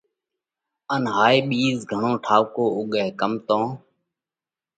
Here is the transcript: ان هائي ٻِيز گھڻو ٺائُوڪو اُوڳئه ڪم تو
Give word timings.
ان 0.93 1.03
هائي 1.15 1.39
ٻِيز 1.49 1.77
گھڻو 1.91 2.11
ٺائُوڪو 2.25 2.65
اُوڳئه 2.75 3.07
ڪم 3.19 3.33
تو 3.47 3.59